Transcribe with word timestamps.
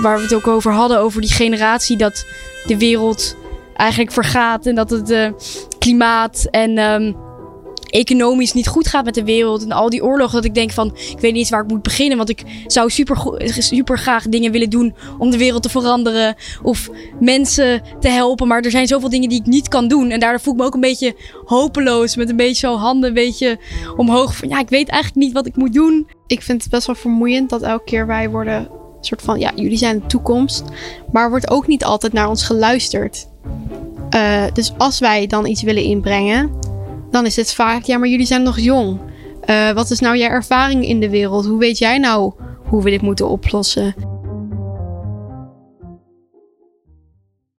waar 0.00 0.16
we 0.16 0.22
het 0.22 0.34
ook 0.34 0.46
over 0.46 0.72
hadden, 0.72 0.98
over 0.98 1.20
die 1.20 1.32
generatie 1.32 1.96
dat 1.96 2.26
de 2.66 2.78
wereld 2.78 3.36
eigenlijk 3.74 4.12
vergaat 4.12 4.66
en 4.66 4.74
dat 4.74 4.90
het 4.90 5.10
uh, 5.10 5.30
klimaat 5.78 6.46
en 6.50 6.78
um, 6.78 7.16
economisch 7.92 8.52
niet 8.52 8.68
goed 8.68 8.88
gaat 8.88 9.04
met 9.04 9.14
de 9.14 9.24
wereld 9.24 9.62
en 9.62 9.72
al 9.72 9.90
die 9.90 10.04
oorlogen. 10.04 10.34
Dat 10.34 10.44
ik 10.44 10.54
denk 10.54 10.70
van, 10.70 10.86
ik 10.86 11.20
weet 11.20 11.32
niet 11.32 11.40
eens 11.40 11.50
waar 11.50 11.62
ik 11.62 11.70
moet 11.70 11.82
beginnen. 11.82 12.16
Want 12.16 12.28
ik 12.28 12.42
zou 12.66 12.90
super, 12.90 13.40
super 13.44 13.98
graag 13.98 14.28
dingen 14.28 14.52
willen 14.52 14.70
doen 14.70 14.94
om 15.18 15.30
de 15.30 15.38
wereld 15.38 15.62
te 15.62 15.68
veranderen. 15.68 16.34
Of 16.62 16.88
mensen 17.20 17.82
te 18.00 18.08
helpen. 18.08 18.48
Maar 18.48 18.62
er 18.62 18.70
zijn 18.70 18.86
zoveel 18.86 19.08
dingen 19.08 19.28
die 19.28 19.40
ik 19.40 19.46
niet 19.46 19.68
kan 19.68 19.88
doen. 19.88 20.10
En 20.10 20.20
daardoor 20.20 20.40
voel 20.40 20.52
ik 20.52 20.60
me 20.60 20.66
ook 20.66 20.74
een 20.74 20.80
beetje 20.80 21.16
hopeloos. 21.44 22.16
Met 22.16 22.30
een 22.30 22.36
beetje 22.36 22.66
zo 22.66 22.76
handen 22.76 23.08
een 23.08 23.14
beetje 23.14 23.58
omhoog. 23.96 24.36
Van 24.36 24.48
ja, 24.48 24.58
ik 24.58 24.68
weet 24.68 24.88
eigenlijk 24.88 25.24
niet 25.24 25.34
wat 25.34 25.46
ik 25.46 25.56
moet 25.56 25.72
doen. 25.72 26.08
Ik 26.26 26.42
vind 26.42 26.62
het 26.62 26.70
best 26.70 26.86
wel 26.86 26.96
vermoeiend 26.96 27.50
dat 27.50 27.62
elke 27.62 27.84
keer 27.84 28.06
wij 28.06 28.30
worden 28.30 28.80
soort 29.06 29.22
van, 29.22 29.38
ja, 29.38 29.52
jullie 29.54 29.76
zijn 29.76 29.98
de 29.98 30.06
toekomst. 30.06 30.64
Maar 31.12 31.30
wordt 31.30 31.50
ook 31.50 31.66
niet 31.66 31.84
altijd 31.84 32.12
naar 32.12 32.28
ons 32.28 32.44
geluisterd. 32.44 33.28
Uh, 34.14 34.44
dus 34.52 34.72
als 34.78 34.98
wij 34.98 35.26
dan 35.26 35.46
iets 35.46 35.62
willen 35.62 35.82
inbrengen, 35.82 36.50
dan 37.10 37.26
is 37.26 37.36
het 37.36 37.54
vaak, 37.54 37.82
ja, 37.82 37.98
maar 37.98 38.08
jullie 38.08 38.26
zijn 38.26 38.42
nog 38.42 38.58
jong. 38.58 39.00
Uh, 39.46 39.70
wat 39.70 39.90
is 39.90 40.00
nou 40.00 40.16
jouw 40.16 40.30
ervaring 40.30 40.86
in 40.86 41.00
de 41.00 41.10
wereld? 41.10 41.46
Hoe 41.46 41.58
weet 41.58 41.78
jij 41.78 41.98
nou 41.98 42.32
hoe 42.68 42.82
we 42.82 42.90
dit 42.90 43.02
moeten 43.02 43.28
oplossen? 43.28 44.11